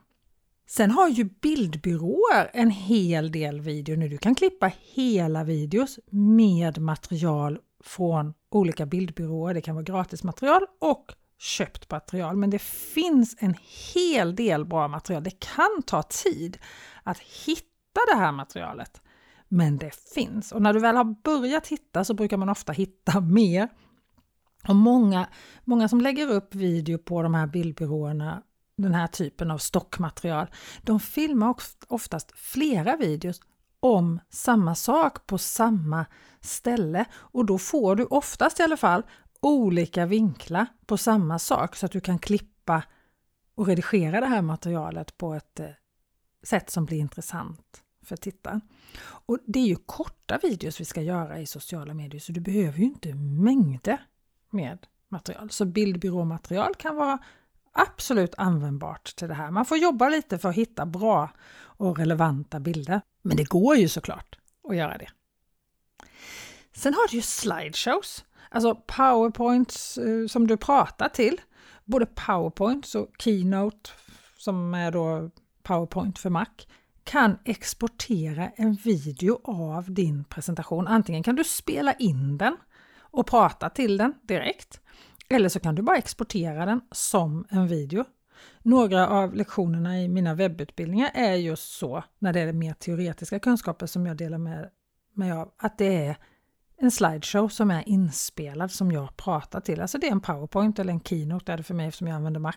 Sen 0.68 0.92
har 0.92 1.10
ju 1.10 1.24
bildbyråer 1.24 2.52
en 2.54 2.70
hel 2.70 3.32
del 3.32 3.62
video 3.62 3.96
nu. 3.96 4.10
Du 4.10 4.18
kan 4.18 4.36
klippa 4.36 4.72
hela 4.94 5.44
videos 5.44 6.00
med 6.10 6.78
material 6.78 7.60
från 7.84 8.34
olika 8.50 8.86
bildbyråer. 8.86 9.54
Det 9.54 9.62
kan 9.62 9.76
vara 9.76 9.84
gratismaterial 9.84 10.66
och 10.80 11.14
köpt 11.38 11.92
material, 11.92 12.36
men 12.36 12.50
det 12.50 12.62
finns 12.62 13.36
en 13.40 13.56
hel 13.94 14.36
del 14.36 14.66
bra 14.66 14.88
material. 14.88 15.24
Det 15.24 15.40
kan 15.40 15.84
ta 15.86 16.04
tid 16.04 16.58
att 17.04 17.20
hitta 17.20 18.00
det 18.14 18.18
här 18.18 18.32
materialet, 18.32 19.02
men 19.48 19.78
det 19.78 19.96
finns. 19.96 20.52
Och 20.52 20.62
när 20.62 20.74
du 20.74 20.80
väl 20.80 20.96
har 20.96 21.16
börjat 21.24 21.68
hitta 21.68 22.04
så 22.04 22.14
brukar 22.14 22.38
man 22.38 22.50
ofta 22.50 22.74
hitta 22.74 23.22
mer. 23.22 23.70
Och 24.68 24.76
många, 24.76 25.28
många 25.64 25.88
som 25.88 26.02
lägger 26.02 26.32
upp 26.32 26.56
video 26.56 26.98
på 26.98 27.22
de 27.22 27.34
här 27.34 27.48
bildbyråerna 27.48 28.44
den 28.78 28.94
här 28.94 29.08
typen 29.08 29.52
av 29.52 29.58
stockmaterial, 29.58 30.48
de 30.82 31.00
filmar 31.00 31.56
oftast 31.88 32.32
flera 32.36 32.98
videos 32.98 33.42
om 33.80 34.20
samma 34.30 34.76
sak 34.76 35.28
på 35.28 35.38
samma 35.38 36.06
ställe 36.42 37.06
och 37.14 37.46
då 37.46 37.58
får 37.58 37.96
du 37.96 38.06
oftast 38.06 38.60
i 38.60 38.64
alla 38.64 38.78
fall 38.78 39.04
olika 39.42 40.06
vinklar 40.06 40.68
på 40.86 40.98
samma 40.98 41.40
sak 41.40 41.76
så 41.76 41.86
att 41.86 41.92
du 41.92 42.00
kan 42.00 42.20
klippa 42.20 42.84
och 43.56 43.68
redigera 43.68 44.20
det 44.20 44.28
här 44.28 44.42
materialet 44.42 45.18
på 45.18 45.34
ett 45.34 45.60
eh, 45.60 45.68
sätt 46.44 46.70
som 46.70 46.86
blir 46.86 46.98
intressant 46.98 47.84
för 48.06 48.16
tittaren. 48.16 48.62
Och 49.02 49.40
det 49.46 49.60
är 49.60 49.68
ju 49.68 49.76
korta 49.76 50.40
videos 50.44 50.82
vi 50.82 50.86
ska 50.86 51.02
göra 51.02 51.40
i 51.40 51.46
sociala 51.46 51.94
medier 51.94 52.20
så 52.20 52.32
du 52.32 52.42
behöver 52.42 52.80
ju 52.80 52.86
inte 52.86 53.14
mängder 53.16 54.06
med 54.54 54.88
material. 55.10 55.50
Så 55.50 55.66
bildbyråmaterial 55.66 56.76
kan 56.76 56.96
vara 56.96 57.20
absolut 57.72 58.36
användbart 58.38 59.16
till 59.16 59.28
det 59.28 59.34
här. 59.34 59.52
Man 59.52 59.66
får 59.66 59.78
jobba 59.78 60.10
lite 60.10 60.38
för 60.38 60.50
att 60.50 60.56
hitta 60.56 60.86
bra 60.86 61.30
och 61.56 61.98
relevanta 61.98 62.60
bilder. 62.60 63.02
Men 63.22 63.38
det 63.38 63.50
går 63.50 63.76
ju 63.76 63.88
såklart 63.88 64.38
att 64.70 64.76
göra 64.76 64.98
det. 64.98 65.10
Sen 66.76 66.94
har 66.94 67.08
du 67.12 67.16
ju 67.16 67.22
slideshows, 67.22 68.26
alltså 68.50 68.76
powerpoints 68.76 69.98
eh, 69.98 70.28
som 70.28 70.48
du 70.48 70.58
pratar 70.58 71.10
till. 71.10 71.42
Både 71.86 72.06
powerpoints 72.06 72.96
och 72.96 73.10
keynote 73.20 73.90
som 74.38 74.74
är 74.74 74.92
då 74.92 75.30
powerpoint 75.64 76.20
för 76.20 76.30
Mac 76.30 76.46
kan 77.04 77.38
exportera 77.46 78.50
en 78.56 78.74
video 78.74 79.40
av 79.44 79.94
din 79.94 80.24
presentation. 80.24 80.88
Antingen 80.88 81.24
kan 81.24 81.36
du 81.36 81.44
spela 81.44 81.94
in 81.94 82.38
den 82.38 82.58
och 83.14 83.28
prata 83.28 83.70
till 83.70 83.98
den 83.98 84.14
direkt 84.22 84.80
eller 85.30 85.50
så 85.50 85.60
kan 85.60 85.76
du 85.76 85.82
bara 85.82 85.98
exportera 85.98 86.66
den 86.66 86.82
som 86.92 87.46
en 87.50 87.68
video. 87.68 88.06
Några 88.62 89.08
av 89.08 89.34
lektionerna 89.34 90.02
i 90.02 90.08
mina 90.08 90.34
webbutbildningar 90.34 91.12
är 91.14 91.34
just 91.34 91.78
så, 91.78 92.04
när 92.20 92.34
det 92.34 92.40
är 92.40 92.54
mer 92.54 92.74
teoretiska 92.74 93.40
kunskaper 93.40 93.86
som 93.86 94.06
jag 94.06 94.18
delar 94.18 94.38
med 94.38 94.70
mig 95.14 95.32
av, 95.32 95.52
att 95.58 95.78
det 95.78 96.06
är 96.06 96.18
en 96.78 96.92
slideshow 96.92 97.48
som 97.48 97.72
är 97.72 97.90
inspelad 97.90 98.72
som 98.72 98.92
jag 98.92 99.18
pratar 99.18 99.62
till. 99.62 99.82
Alltså 99.82 99.98
det 99.98 100.08
är 100.08 100.12
en 100.12 100.22
powerpoint 100.22 100.80
eller 100.80 100.94
en 100.94 101.02
keynote 101.02 101.54
är 101.54 101.58
det 101.58 101.64
för 101.64 101.74
mig 101.74 101.88
eftersom 101.88 102.08
jag 102.08 102.16
använder 102.16 102.40
Mac. 102.40 102.54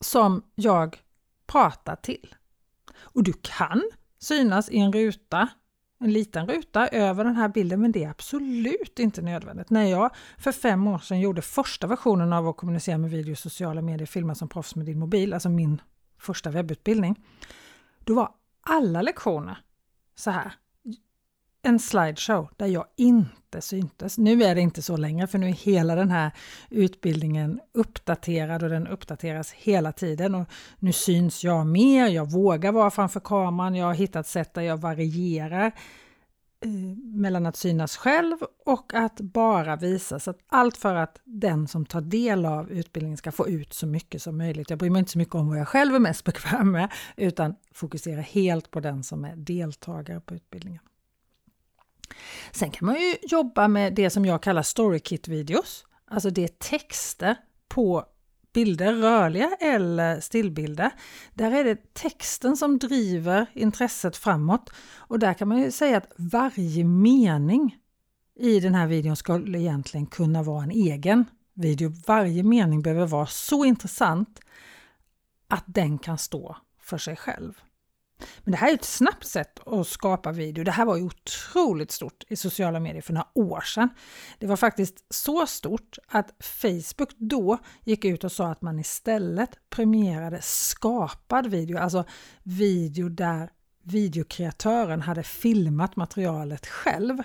Som 0.00 0.42
jag 0.54 0.98
pratar 1.46 1.96
till. 1.96 2.34
Och 3.00 3.22
du 3.22 3.32
kan 3.42 3.82
synas 4.18 4.70
i 4.70 4.78
en 4.78 4.92
ruta 4.92 5.48
en 6.00 6.12
liten 6.12 6.48
ruta 6.48 6.88
över 6.88 7.24
den 7.24 7.36
här 7.36 7.48
bilden 7.48 7.80
men 7.80 7.92
det 7.92 8.04
är 8.04 8.10
absolut 8.10 8.98
inte 8.98 9.22
nödvändigt. 9.22 9.70
När 9.70 9.84
jag 9.84 10.10
för 10.38 10.52
fem 10.52 10.86
år 10.86 10.98
sedan 10.98 11.20
gjorde 11.20 11.42
första 11.42 11.86
versionen 11.86 12.32
av 12.32 12.48
att 12.48 12.56
kommunicera 12.56 12.98
med 12.98 13.10
video 13.10 13.32
i 13.32 13.36
sociala 13.36 13.82
medier, 13.82 14.06
filma 14.06 14.34
som 14.34 14.48
proffs 14.48 14.74
med 14.74 14.86
din 14.86 14.98
mobil, 14.98 15.34
alltså 15.34 15.48
min 15.48 15.80
första 16.18 16.50
webbutbildning, 16.50 17.24
då 18.04 18.14
var 18.14 18.32
alla 18.60 19.02
lektioner 19.02 19.58
så 20.14 20.30
här. 20.30 20.52
En 21.62 21.78
slideshow 21.78 22.48
där 22.56 22.66
jag 22.66 22.84
inte 22.96 23.60
syntes. 23.60 24.18
Nu 24.18 24.42
är 24.42 24.54
det 24.54 24.60
inte 24.60 24.82
så 24.82 24.96
längre 24.96 25.26
för 25.26 25.38
nu 25.38 25.48
är 25.48 25.52
hela 25.52 25.94
den 25.94 26.10
här 26.10 26.30
utbildningen 26.70 27.60
uppdaterad 27.72 28.62
och 28.62 28.68
den 28.68 28.86
uppdateras 28.86 29.52
hela 29.52 29.92
tiden. 29.92 30.34
Och 30.34 30.48
nu 30.78 30.92
syns 30.92 31.44
jag 31.44 31.66
mer, 31.66 32.08
jag 32.08 32.30
vågar 32.30 32.72
vara 32.72 32.90
framför 32.90 33.20
kameran, 33.20 33.74
jag 33.74 33.86
har 33.86 33.94
hittat 33.94 34.26
sätt 34.26 34.54
där 34.54 34.62
jag 34.62 34.76
varierar 34.76 35.66
eh, 36.60 36.70
mellan 37.04 37.46
att 37.46 37.56
synas 37.56 37.96
själv 37.96 38.36
och 38.66 38.94
att 38.94 39.20
bara 39.20 39.76
visa. 39.76 40.20
Så 40.20 40.30
att 40.30 40.38
allt 40.48 40.76
för 40.76 40.94
att 40.94 41.20
den 41.24 41.68
som 41.68 41.86
tar 41.86 42.00
del 42.00 42.46
av 42.46 42.70
utbildningen 42.70 43.18
ska 43.18 43.32
få 43.32 43.48
ut 43.48 43.72
så 43.72 43.86
mycket 43.86 44.22
som 44.22 44.38
möjligt. 44.38 44.70
Jag 44.70 44.78
bryr 44.78 44.90
mig 44.90 45.00
inte 45.00 45.12
så 45.12 45.18
mycket 45.18 45.34
om 45.34 45.48
vad 45.48 45.58
jag 45.58 45.68
själv 45.68 45.94
är 45.94 45.98
mest 45.98 46.24
bekväm 46.24 46.72
med 46.72 46.92
utan 47.16 47.54
fokusera 47.72 48.20
helt 48.20 48.70
på 48.70 48.80
den 48.80 49.02
som 49.02 49.24
är 49.24 49.36
deltagare 49.36 50.20
på 50.20 50.34
utbildningen. 50.34 50.82
Sen 52.52 52.70
kan 52.70 52.86
man 52.86 52.94
ju 52.94 53.16
jobba 53.22 53.68
med 53.68 53.94
det 53.94 54.10
som 54.10 54.24
jag 54.24 54.42
kallar 54.42 54.62
StoryKit-videos. 54.62 55.84
Alltså 56.10 56.30
det 56.30 56.44
är 56.44 56.48
texter 56.48 57.36
på 57.68 58.04
bilder, 58.52 58.94
rörliga 58.94 59.50
eller 59.60 60.20
stillbilder. 60.20 60.90
Där 61.34 61.52
är 61.52 61.64
det 61.64 61.94
texten 61.94 62.56
som 62.56 62.78
driver 62.78 63.46
intresset 63.54 64.16
framåt. 64.16 64.70
Och 64.96 65.18
där 65.18 65.34
kan 65.34 65.48
man 65.48 65.58
ju 65.58 65.70
säga 65.70 65.96
att 65.96 66.12
varje 66.16 66.84
mening 66.84 67.76
i 68.38 68.60
den 68.60 68.74
här 68.74 68.86
videon 68.86 69.16
skulle 69.16 69.58
egentligen 69.58 70.06
kunna 70.06 70.42
vara 70.42 70.62
en 70.62 70.70
egen 70.70 71.24
video. 71.54 71.92
Varje 72.06 72.42
mening 72.42 72.82
behöver 72.82 73.06
vara 73.06 73.26
så 73.26 73.64
intressant 73.64 74.40
att 75.48 75.64
den 75.66 75.98
kan 75.98 76.18
stå 76.18 76.56
för 76.80 76.98
sig 76.98 77.16
själv. 77.16 77.60
Men 78.44 78.52
det 78.52 78.58
här 78.58 78.70
är 78.70 78.74
ett 78.74 78.84
snabbt 78.84 79.26
sätt 79.26 79.60
att 79.66 79.88
skapa 79.88 80.32
video. 80.32 80.64
Det 80.64 80.70
här 80.70 80.84
var 80.84 80.96
ju 80.96 81.02
otroligt 81.02 81.90
stort 81.90 82.24
i 82.28 82.36
sociala 82.36 82.80
medier 82.80 83.02
för 83.02 83.12
några 83.12 83.28
år 83.34 83.60
sedan. 83.60 83.88
Det 84.38 84.46
var 84.46 84.56
faktiskt 84.56 85.04
så 85.10 85.46
stort 85.46 85.98
att 86.08 86.30
Facebook 86.40 87.10
då 87.16 87.58
gick 87.84 88.04
ut 88.04 88.24
och 88.24 88.32
sa 88.32 88.46
att 88.46 88.62
man 88.62 88.78
istället 88.78 89.50
premierade 89.70 90.38
skapad 90.42 91.46
video, 91.46 91.78
alltså 91.78 92.04
video 92.42 93.08
där 93.08 93.50
videokreatören 93.82 95.00
hade 95.00 95.22
filmat 95.22 95.96
materialet 95.96 96.66
själv. 96.66 97.22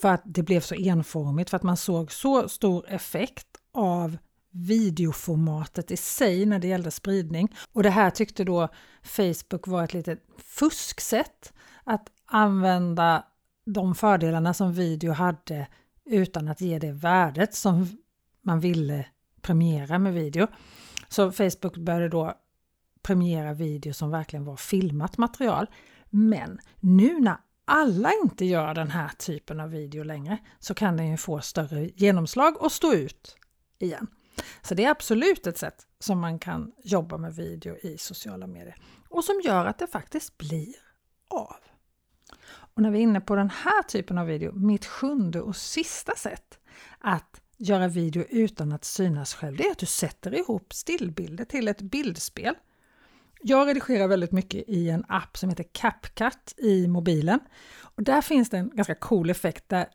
För 0.00 0.08
att 0.08 0.22
det 0.24 0.42
blev 0.42 0.60
så 0.60 0.74
enformigt, 0.74 1.50
för 1.50 1.56
att 1.56 1.62
man 1.62 1.76
såg 1.76 2.12
så 2.12 2.48
stor 2.48 2.88
effekt 2.88 3.46
av 3.72 4.16
videoformatet 4.56 5.90
i 5.90 5.96
sig 5.96 6.46
när 6.46 6.58
det 6.58 6.68
gällde 6.68 6.90
spridning. 6.90 7.56
Och 7.72 7.82
det 7.82 7.90
här 7.90 8.10
tyckte 8.10 8.44
då 8.44 8.68
Facebook 9.02 9.66
var 9.66 9.84
ett 9.84 9.94
litet 9.94 10.22
fusksätt 10.38 11.52
att 11.84 12.08
använda 12.26 13.24
de 13.66 13.94
fördelarna 13.94 14.54
som 14.54 14.72
video 14.72 15.12
hade 15.12 15.66
utan 16.04 16.48
att 16.48 16.60
ge 16.60 16.78
det 16.78 16.92
värdet 16.92 17.54
som 17.54 17.86
man 18.42 18.60
ville 18.60 19.06
premiera 19.40 19.98
med 19.98 20.14
video. 20.14 20.46
Så 21.08 21.32
Facebook 21.32 21.76
började 21.76 22.08
då 22.08 22.34
premiera 23.02 23.54
video 23.54 23.92
som 23.94 24.10
verkligen 24.10 24.44
var 24.44 24.56
filmat 24.56 25.18
material. 25.18 25.66
Men 26.10 26.58
nu 26.80 27.20
när 27.20 27.36
alla 27.64 28.10
inte 28.24 28.44
gör 28.44 28.74
den 28.74 28.90
här 28.90 29.08
typen 29.08 29.60
av 29.60 29.70
video 29.70 30.04
längre 30.04 30.38
så 30.58 30.74
kan 30.74 30.96
den 30.96 31.10
ju 31.10 31.16
få 31.16 31.40
större 31.40 31.90
genomslag 31.94 32.62
och 32.62 32.72
stå 32.72 32.92
ut 32.92 33.36
igen. 33.78 34.06
Så 34.62 34.74
det 34.74 34.84
är 34.84 34.90
absolut 34.90 35.46
ett 35.46 35.58
sätt 35.58 35.86
som 35.98 36.20
man 36.20 36.38
kan 36.38 36.72
jobba 36.84 37.16
med 37.16 37.34
video 37.34 37.76
i 37.76 37.98
sociala 37.98 38.46
medier 38.46 38.76
och 39.08 39.24
som 39.24 39.40
gör 39.44 39.66
att 39.66 39.78
det 39.78 39.86
faktiskt 39.86 40.38
blir 40.38 40.74
av. 41.30 41.56
Och 42.48 42.82
när 42.82 42.90
vi 42.90 42.98
är 42.98 43.02
inne 43.02 43.20
på 43.20 43.36
den 43.36 43.50
här 43.50 43.82
typen 43.82 44.18
av 44.18 44.26
video, 44.26 44.52
mitt 44.52 44.86
sjunde 44.86 45.40
och 45.40 45.56
sista 45.56 46.12
sätt 46.16 46.58
att 46.98 47.40
göra 47.56 47.88
video 47.88 48.24
utan 48.28 48.72
att 48.72 48.84
synas 48.84 49.34
själv, 49.34 49.56
det 49.56 49.66
är 49.66 49.70
att 49.70 49.78
du 49.78 49.86
sätter 49.86 50.34
ihop 50.34 50.74
stillbilder 50.74 51.44
till 51.44 51.68
ett 51.68 51.82
bildspel. 51.82 52.54
Jag 53.42 53.68
redigerar 53.68 54.08
väldigt 54.08 54.32
mycket 54.32 54.64
i 54.68 54.90
en 54.90 55.04
app 55.08 55.36
som 55.36 55.48
heter 55.48 55.64
CapCut 55.72 56.54
i 56.56 56.88
mobilen. 56.88 57.40
Och 57.80 58.02
där 58.02 58.22
finns 58.22 58.50
det 58.50 58.58
en 58.58 58.70
ganska 58.74 58.94
cool 58.94 59.30
effekt 59.30 59.68
där 59.68 59.86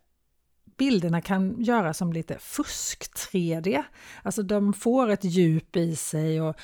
bilderna 0.81 1.21
kan 1.21 1.63
göras 1.63 1.97
som 1.97 2.13
lite 2.13 2.37
fusk-3D. 2.37 3.83
Alltså 4.23 4.43
de 4.43 4.73
får 4.73 5.09
ett 5.09 5.23
djup 5.23 5.75
i 5.75 5.95
sig 5.95 6.41
och 6.41 6.55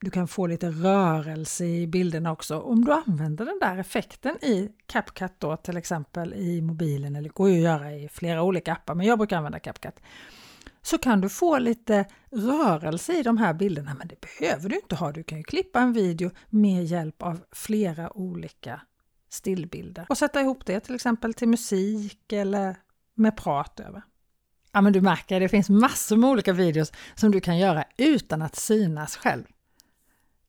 du 0.00 0.10
kan 0.10 0.28
få 0.28 0.46
lite 0.46 0.70
rörelse 0.70 1.64
i 1.64 1.86
bilderna 1.86 2.32
också. 2.32 2.60
Om 2.60 2.84
du 2.84 2.92
använder 2.92 3.44
den 3.44 3.58
där 3.60 3.78
effekten 3.78 4.44
i 4.44 4.68
CapCut 4.86 5.32
då 5.38 5.56
till 5.56 5.76
exempel 5.76 6.34
i 6.34 6.62
mobilen, 6.62 7.16
eller 7.16 7.28
det 7.28 7.34
går 7.34 7.48
ju 7.48 7.56
att 7.56 7.62
göra 7.62 7.92
i 7.92 8.08
flera 8.08 8.42
olika 8.42 8.72
appar, 8.72 8.94
men 8.94 9.06
jag 9.06 9.18
brukar 9.18 9.36
använda 9.36 9.58
CapCut. 9.58 10.00
Så 10.82 10.98
kan 10.98 11.20
du 11.20 11.28
få 11.28 11.58
lite 11.58 12.04
rörelse 12.30 13.12
i 13.12 13.22
de 13.22 13.38
här 13.38 13.54
bilderna, 13.54 13.94
men 13.98 14.08
det 14.08 14.20
behöver 14.20 14.68
du 14.68 14.76
inte 14.76 14.94
ha. 14.94 15.12
Du 15.12 15.22
kan 15.22 15.38
ju 15.38 15.44
klippa 15.44 15.80
en 15.80 15.92
video 15.92 16.30
med 16.50 16.84
hjälp 16.84 17.22
av 17.22 17.40
flera 17.52 18.16
olika 18.16 18.80
stillbilder 19.28 20.06
och 20.08 20.18
sätta 20.18 20.40
ihop 20.40 20.66
det 20.66 20.80
till 20.80 20.94
exempel 20.94 21.34
till 21.34 21.48
musik 21.48 22.32
eller 22.32 22.76
med 23.14 23.36
prat 23.36 23.80
över. 23.80 24.02
Ja, 24.72 24.80
men 24.80 24.92
du 24.92 25.00
märker, 25.00 25.40
det 25.40 25.48
finns 25.48 25.70
massor 25.70 26.16
med 26.16 26.30
olika 26.30 26.52
videos 26.52 26.92
som 27.14 27.30
du 27.30 27.40
kan 27.40 27.58
göra 27.58 27.84
utan 27.96 28.42
att 28.42 28.56
synas 28.56 29.16
själv. 29.16 29.44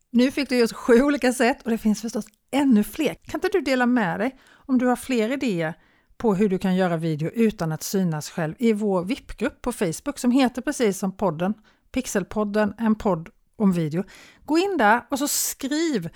Nu 0.10 0.32
fick 0.32 0.50
du 0.50 0.58
just 0.58 0.74
sju 0.74 1.02
olika 1.02 1.34
sätt 1.34 1.62
och 1.64 1.72
det 1.72 1.78
finns 1.78 2.02
förstås 2.02 2.26
ännu 2.52 2.84
fler. 2.84 3.14
Kan 3.14 3.38
inte 3.38 3.50
du 3.58 3.62
dela 3.62 3.86
med 3.86 4.20
dig 4.20 4.38
om 4.52 4.78
du 4.78 4.86
har 4.86 4.96
fler 4.96 5.32
idéer 5.32 5.74
på 6.18 6.36
hur 6.36 6.50
du 6.50 6.58
kan 6.58 6.76
göra 6.76 6.98
video 6.98 7.30
utan 7.34 7.72
att 7.72 7.84
synas 7.84 8.30
själv 8.30 8.56
i 8.60 8.74
vår 8.74 9.04
VIP-grupp 9.04 9.62
på 9.62 9.72
Facebook 9.72 10.20
som 10.20 10.32
heter 10.32 10.62
precis 10.62 11.00
som 11.00 11.18
podden 11.18 11.54
Pixelpodden, 11.92 12.74
en 12.78 12.96
podd 12.96 13.30
om 13.56 13.72
video. 13.72 14.04
Gå 14.46 14.58
in 14.58 14.78
där 14.78 15.02
och 15.10 15.20
så 15.20 15.28
skriv 15.28 16.10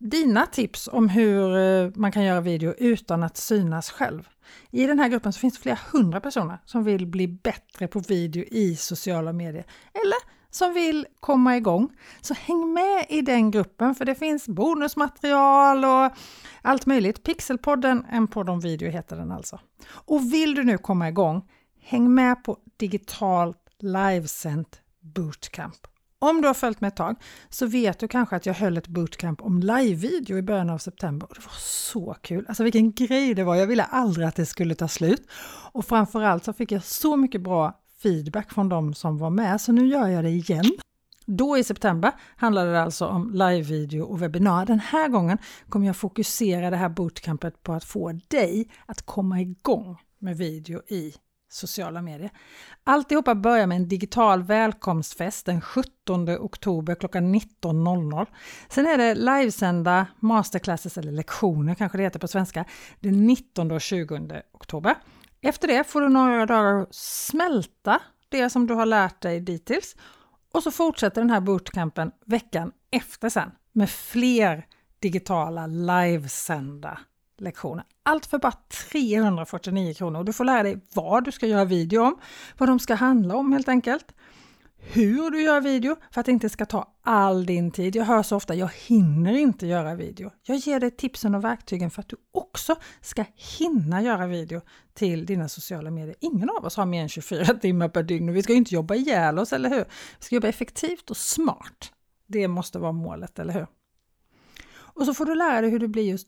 dina 0.00 0.46
tips 0.46 0.88
om 0.92 1.08
hur 1.08 1.56
eh, 1.56 1.90
man 1.94 2.12
kan 2.12 2.24
göra 2.24 2.40
video 2.40 2.74
utan 2.78 3.22
att 3.22 3.36
synas 3.36 3.90
själv. 3.90 4.28
I 4.70 4.86
den 4.86 4.98
här 4.98 5.08
gruppen 5.08 5.32
så 5.32 5.40
finns 5.40 5.54
det 5.54 5.60
flera 5.60 5.78
hundra 5.92 6.20
personer 6.20 6.58
som 6.64 6.84
vill 6.84 7.06
bli 7.06 7.28
bättre 7.28 7.88
på 7.88 8.00
video 8.00 8.44
i 8.44 8.76
sociala 8.76 9.32
medier 9.32 9.64
eller 9.92 10.40
som 10.50 10.74
vill 10.74 11.06
komma 11.20 11.56
igång. 11.56 11.96
Så 12.20 12.34
häng 12.34 12.72
med 12.72 13.06
i 13.08 13.20
den 13.20 13.50
gruppen 13.50 13.94
för 13.94 14.04
det 14.04 14.14
finns 14.14 14.48
bonusmaterial 14.48 15.84
och 15.84 16.16
allt 16.62 16.86
möjligt. 16.86 17.22
Pixelpodden, 17.22 18.06
en 18.10 18.26
podd 18.26 18.50
om 18.50 18.60
video 18.60 18.90
heter 18.90 19.16
den 19.16 19.32
alltså. 19.32 19.60
Och 19.88 20.32
vill 20.32 20.54
du 20.54 20.64
nu 20.64 20.78
komma 20.78 21.08
igång, 21.08 21.48
häng 21.80 22.14
med 22.14 22.44
på 22.44 22.56
digitalt 22.76 23.58
livesänt 23.78 24.80
bootcamp. 25.00 25.89
Om 26.22 26.40
du 26.40 26.46
har 26.46 26.54
följt 26.54 26.80
mig 26.80 26.88
ett 26.88 26.96
tag 26.96 27.16
så 27.48 27.66
vet 27.66 27.98
du 27.98 28.08
kanske 28.08 28.36
att 28.36 28.46
jag 28.46 28.54
höll 28.54 28.76
ett 28.76 28.88
bootcamp 28.88 29.42
om 29.42 29.58
live-video 29.60 30.38
i 30.38 30.42
början 30.42 30.70
av 30.70 30.78
september 30.78 31.28
och 31.28 31.34
det 31.34 31.40
var 31.40 31.58
så 31.58 32.16
kul! 32.20 32.44
Alltså 32.48 32.64
vilken 32.64 32.92
grej 32.92 33.34
det 33.34 33.44
var! 33.44 33.56
Jag 33.56 33.66
ville 33.66 33.84
aldrig 33.84 34.26
att 34.26 34.36
det 34.36 34.46
skulle 34.46 34.74
ta 34.74 34.88
slut 34.88 35.22
och 35.72 35.84
framförallt 35.84 36.44
så 36.44 36.52
fick 36.52 36.72
jag 36.72 36.84
så 36.84 37.16
mycket 37.16 37.40
bra 37.40 37.80
feedback 38.02 38.52
från 38.52 38.68
de 38.68 38.94
som 38.94 39.18
var 39.18 39.30
med 39.30 39.60
så 39.60 39.72
nu 39.72 39.86
gör 39.86 40.08
jag 40.08 40.24
det 40.24 40.30
igen. 40.30 40.64
Då 41.26 41.58
i 41.58 41.64
september 41.64 42.12
handlade 42.36 42.72
det 42.72 42.82
alltså 42.82 43.06
om 43.06 43.30
live-video 43.34 44.02
och 44.02 44.22
webbinar. 44.22 44.66
Den 44.66 44.80
här 44.80 45.08
gången 45.08 45.38
kommer 45.68 45.86
jag 45.86 45.96
fokusera 45.96 46.70
det 46.70 46.76
här 46.76 46.88
bootcampet 46.88 47.62
på 47.62 47.72
att 47.72 47.84
få 47.84 48.12
dig 48.28 48.68
att 48.86 49.02
komma 49.02 49.40
igång 49.40 49.96
med 50.18 50.36
video 50.36 50.82
i 50.88 51.14
sociala 51.52 52.02
medier. 52.02 52.30
Alltihopa 52.84 53.34
börjar 53.34 53.66
med 53.66 53.76
en 53.76 53.88
digital 53.88 54.42
välkomstfest 54.42 55.46
den 55.46 55.60
17 55.60 56.28
oktober 56.28 56.94
klockan 56.94 57.34
19.00. 57.34 58.26
Sen 58.68 58.86
är 58.86 58.98
det 58.98 59.14
livesända 59.14 60.06
masterclasses 60.20 60.98
eller 60.98 61.12
lektioner 61.12 61.74
kanske 61.74 61.98
det 61.98 62.04
heter 62.04 62.18
på 62.18 62.28
svenska 62.28 62.64
den 63.00 63.26
19 63.26 63.70
och 63.70 63.80
20 63.80 64.42
oktober. 64.52 64.94
Efter 65.40 65.68
det 65.68 65.84
får 65.84 66.00
du 66.00 66.08
några 66.08 66.46
dagar 66.46 66.82
att 66.82 66.94
smälta 66.94 68.00
det 68.28 68.50
som 68.50 68.66
du 68.66 68.74
har 68.74 68.86
lärt 68.86 69.20
dig 69.20 69.40
dittills 69.40 69.96
och 70.52 70.62
så 70.62 70.70
fortsätter 70.70 71.20
den 71.20 71.30
här 71.30 71.40
bootcampen 71.40 72.10
veckan 72.26 72.72
efter 72.90 73.28
sen 73.28 73.50
med 73.72 73.90
fler 73.90 74.66
digitala 74.98 75.66
livesända 75.66 76.98
lektioner. 77.40 77.84
Allt 78.02 78.26
för 78.26 78.38
bara 78.38 78.54
349 78.90 79.94
kronor. 79.94 80.24
Du 80.24 80.32
får 80.32 80.44
lära 80.44 80.62
dig 80.62 80.80
vad 80.94 81.24
du 81.24 81.32
ska 81.32 81.46
göra 81.46 81.64
video 81.64 82.02
om, 82.02 82.18
vad 82.58 82.68
de 82.68 82.78
ska 82.78 82.94
handla 82.94 83.36
om 83.36 83.52
helt 83.52 83.68
enkelt. 83.68 84.12
Hur 84.82 85.30
du 85.30 85.42
gör 85.42 85.60
video 85.60 85.96
för 86.10 86.20
att 86.20 86.26
det 86.26 86.32
inte 86.32 86.48
ska 86.48 86.66
ta 86.66 86.94
all 87.02 87.46
din 87.46 87.70
tid. 87.70 87.96
Jag 87.96 88.04
hör 88.04 88.22
så 88.22 88.36
ofta, 88.36 88.54
jag 88.54 88.70
hinner 88.86 89.32
inte 89.32 89.66
göra 89.66 89.94
video. 89.94 90.30
Jag 90.42 90.56
ger 90.56 90.80
dig 90.80 90.90
tipsen 90.90 91.34
och 91.34 91.44
verktygen 91.44 91.90
för 91.90 92.00
att 92.00 92.08
du 92.08 92.16
också 92.32 92.76
ska 93.00 93.24
hinna 93.58 94.02
göra 94.02 94.26
video 94.26 94.60
till 94.94 95.26
dina 95.26 95.48
sociala 95.48 95.90
medier. 95.90 96.16
Ingen 96.20 96.50
av 96.50 96.64
oss 96.64 96.76
har 96.76 96.86
mer 96.86 97.02
än 97.02 97.08
24 97.08 97.44
timmar 97.44 97.88
per 97.88 98.02
dygn 98.02 98.28
och 98.28 98.36
vi 98.36 98.42
ska 98.42 98.52
ju 98.52 98.58
inte 98.58 98.74
jobba 98.74 98.94
ihjäl 98.94 99.38
oss, 99.38 99.52
eller 99.52 99.70
hur? 99.70 99.84
Vi 100.18 100.24
ska 100.24 100.34
jobba 100.34 100.48
effektivt 100.48 101.10
och 101.10 101.16
smart. 101.16 101.92
Det 102.26 102.48
måste 102.48 102.78
vara 102.78 102.92
målet, 102.92 103.38
eller 103.38 103.54
hur? 103.54 103.66
Och 104.72 105.06
så 105.06 105.14
får 105.14 105.26
du 105.26 105.34
lära 105.34 105.60
dig 105.60 105.70
hur 105.70 105.78
du 105.78 105.88
blir 105.88 106.04
just 106.04 106.26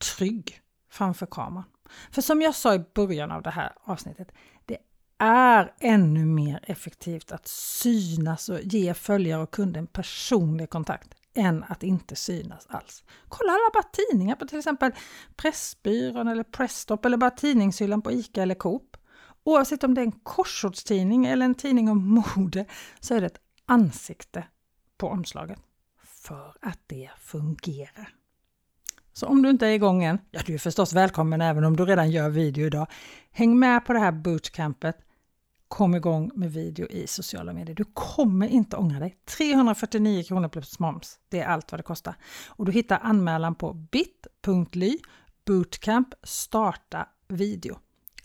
trygg 0.00 0.60
framför 0.90 1.26
kameran. 1.26 1.64
För 2.10 2.22
som 2.22 2.42
jag 2.42 2.54
sa 2.54 2.74
i 2.74 2.84
början 2.94 3.30
av 3.30 3.42
det 3.42 3.50
här 3.50 3.72
avsnittet, 3.84 4.32
det 4.64 4.78
är 5.18 5.74
ännu 5.80 6.24
mer 6.24 6.60
effektivt 6.62 7.32
att 7.32 7.48
synas 7.48 8.48
och 8.48 8.60
ge 8.62 8.94
följare 8.94 9.42
och 9.42 9.50
kunder 9.50 9.80
en 9.80 9.86
personlig 9.86 10.70
kontakt 10.70 11.14
än 11.34 11.64
att 11.68 11.82
inte 11.82 12.16
synas 12.16 12.66
alls. 12.68 13.04
Kolla 13.28 13.52
alla 13.52 13.70
bara 13.74 13.82
tidningar 13.82 14.36
på 14.36 14.46
till 14.46 14.58
exempel 14.58 14.92
Pressbyrån 15.36 16.28
eller 16.28 16.42
Presstop 16.42 17.04
eller 17.04 17.16
bara 17.16 17.30
tidningshyllan 17.30 18.02
på 18.02 18.12
ICA 18.12 18.42
eller 18.42 18.54
Coop. 18.54 18.96
Oavsett 19.44 19.84
om 19.84 19.94
det 19.94 20.00
är 20.00 20.04
en 20.04 20.12
korsordstidning 20.12 21.26
eller 21.26 21.44
en 21.44 21.54
tidning 21.54 21.88
om 21.88 22.24
mode 22.36 22.66
så 23.00 23.14
är 23.14 23.20
det 23.20 23.26
ett 23.26 23.40
ansikte 23.66 24.44
på 24.98 25.08
omslaget. 25.08 25.58
För 26.02 26.56
att 26.60 26.80
det 26.86 27.10
fungerar. 27.18 28.19
Så 29.12 29.26
om 29.26 29.42
du 29.42 29.50
inte 29.50 29.66
är 29.66 29.70
igång 29.70 30.04
än, 30.04 30.18
ja 30.30 30.40
du 30.46 30.54
är 30.54 30.58
förstås 30.58 30.92
välkommen 30.92 31.40
även 31.40 31.64
om 31.64 31.76
du 31.76 31.84
redan 31.84 32.10
gör 32.10 32.30
video 32.30 32.66
idag. 32.66 32.86
Häng 33.30 33.58
med 33.58 33.86
på 33.86 33.92
det 33.92 33.98
här 33.98 34.12
bootcampet. 34.12 34.96
Kom 35.68 35.94
igång 35.94 36.30
med 36.34 36.52
video 36.52 36.86
i 36.86 37.06
sociala 37.06 37.52
medier. 37.52 37.76
Du 37.76 37.84
kommer 37.94 38.48
inte 38.48 38.76
ångra 38.76 38.98
dig. 38.98 39.16
349 39.36 40.22
kronor 40.22 40.48
plus 40.48 40.78
moms. 40.78 41.18
Det 41.28 41.40
är 41.40 41.46
allt 41.46 41.72
vad 41.72 41.78
det 41.78 41.82
kostar. 41.82 42.14
Och 42.48 42.64
du 42.64 42.72
hittar 42.72 42.98
anmälan 43.02 43.54
på 43.54 43.72
bit.ly 43.72 44.98
bootcamp 45.46 46.14
starta 46.22 47.08
video. 47.28 47.78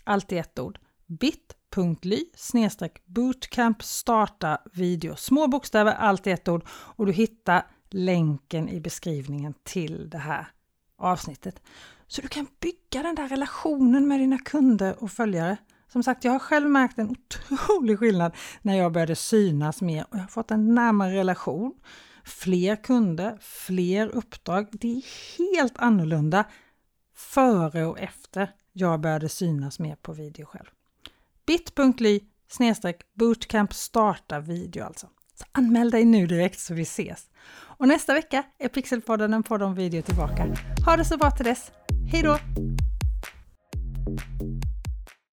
Allt 0.04 0.32
i 0.32 0.38
ett 0.38 0.58
ord. 0.58 0.78
bit.ly 1.06 2.24
snedstreck 2.34 3.06
bootcamp 3.06 3.82
starta 3.82 4.58
video. 4.72 5.16
Små 5.16 5.46
bokstäver, 5.46 5.92
allt 5.92 6.26
i 6.26 6.30
ett 6.30 6.48
ord. 6.48 6.64
Och 6.68 7.06
du 7.06 7.12
hittar 7.12 7.66
länken 7.90 8.68
i 8.68 8.80
beskrivningen 8.80 9.54
till 9.64 10.10
det 10.10 10.18
här 10.18 10.46
avsnittet. 10.98 11.62
Så 12.06 12.22
du 12.22 12.28
kan 12.28 12.46
bygga 12.60 13.02
den 13.02 13.14
där 13.14 13.28
relationen 13.28 14.08
med 14.08 14.20
dina 14.20 14.38
kunder 14.38 15.02
och 15.02 15.10
följare. 15.10 15.56
Som 15.92 16.02
sagt, 16.02 16.24
jag 16.24 16.32
har 16.32 16.38
själv 16.38 16.68
märkt 16.68 16.98
en 16.98 17.10
otrolig 17.10 17.98
skillnad 17.98 18.32
när 18.62 18.74
jag 18.74 18.92
började 18.92 19.16
synas 19.16 19.80
mer 19.82 20.06
och 20.10 20.16
jag 20.16 20.20
har 20.20 20.28
fått 20.28 20.50
en 20.50 20.74
närmare 20.74 21.14
relation. 21.14 21.74
Fler 22.24 22.76
kunder, 22.76 23.38
fler 23.40 24.08
uppdrag. 24.08 24.68
Det 24.72 24.96
är 24.96 25.02
helt 25.38 25.78
annorlunda 25.78 26.44
före 27.14 27.86
och 27.86 27.98
efter 27.98 28.50
jag 28.72 29.00
började 29.00 29.28
synas 29.28 29.78
mer 29.78 29.96
på 29.96 30.12
video 30.12 30.46
själv. 30.46 30.66
bit.ly 31.46 32.20
bootcamp 33.14 33.74
starta 33.74 34.40
video 34.40 34.84
alltså. 34.84 35.08
Så 35.34 35.44
anmäl 35.52 35.90
dig 35.90 36.04
nu 36.04 36.26
direkt 36.26 36.60
så 36.60 36.74
vi 36.74 36.82
ses. 36.82 37.30
Och 37.78 37.88
nästa 37.88 38.14
vecka 38.14 38.42
är 38.58 38.68
Pixelpodden 38.68 39.34
en 39.34 39.42
podd 39.42 39.62
om 39.62 39.74
video 39.74 40.02
tillbaka. 40.02 40.56
Ha 40.86 40.96
det 40.96 41.04
så 41.04 41.16
bra 41.16 41.30
till 41.30 41.44
dess. 41.44 41.70
Hej 42.12 42.22
då! 42.22 42.38